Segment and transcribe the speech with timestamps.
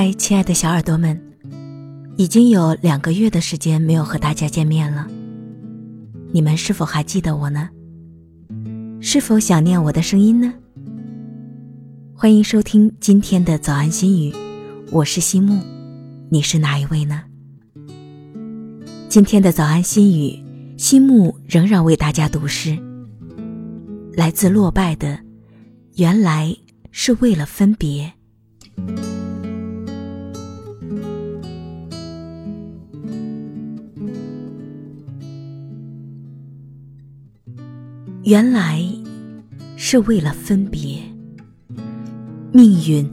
[0.00, 1.20] 嗨，亲爱的小耳朵们，
[2.16, 5.08] 已经有两个月的时间没有和大家见面了，
[6.30, 7.68] 你们是否还记得我呢？
[9.00, 10.54] 是否想念我的声音呢？
[12.14, 14.32] 欢迎收听今天的早安心语，
[14.92, 15.58] 我是西木，
[16.30, 17.24] 你是哪一位呢？
[19.08, 20.40] 今天的早安心语，
[20.76, 22.78] 西木仍然为大家读诗，
[24.12, 25.18] 来自落败的，
[25.96, 26.56] 原来
[26.92, 28.12] 是为了分别。
[38.28, 38.84] 原来
[39.78, 41.00] 是为了分别，
[42.52, 43.10] 命运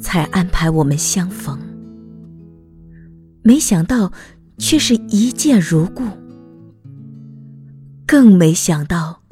[0.00, 1.58] 才安排我们相逢。
[3.42, 4.12] 没想到，
[4.58, 6.04] 却是一见如故；
[8.06, 9.24] 更没想到，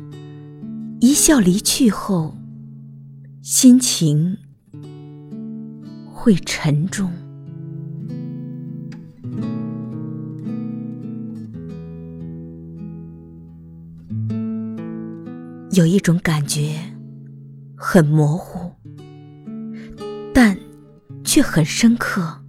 [0.98, 2.36] 一笑离去后，
[3.40, 4.36] 心情
[6.12, 7.08] 会沉重。
[15.72, 16.74] 有一种感觉，
[17.76, 18.72] 很模糊，
[20.34, 20.58] 但
[21.22, 22.42] 却很深刻。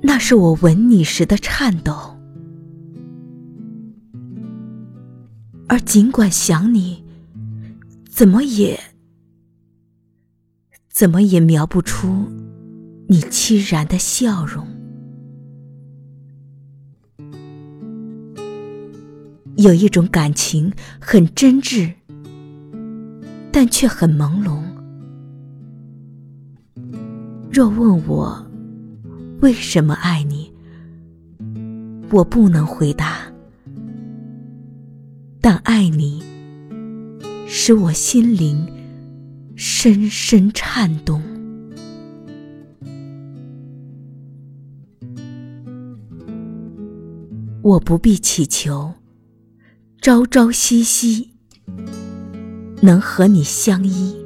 [0.00, 2.16] 那是我吻你时的颤抖，
[5.66, 7.04] 而尽管想你，
[8.08, 8.78] 怎么也
[10.88, 12.28] 怎么也描不出
[13.08, 14.77] 你凄然的笑容。
[19.58, 21.92] 有一种感情很真挚，
[23.50, 24.62] 但却很朦胧。
[27.50, 28.46] 若问我
[29.40, 30.52] 为什么爱你，
[32.12, 33.22] 我不能回答。
[35.40, 36.22] 但爱你，
[37.48, 38.64] 使我心灵
[39.56, 41.20] 深深颤动。
[47.60, 48.94] 我不必祈求。
[50.00, 51.34] 朝朝夕夕
[52.80, 54.16] 能和你相依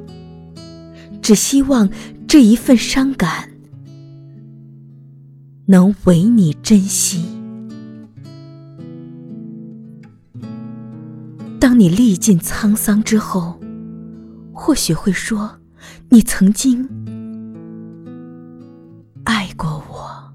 [1.19, 1.89] 只希望
[2.27, 3.49] 这一份伤感
[5.65, 7.25] 能为你珍惜。
[11.59, 13.59] 当你历尽沧桑之后
[14.53, 15.59] 或许会说
[16.09, 16.87] 你曾经
[19.23, 20.32] 爱过我。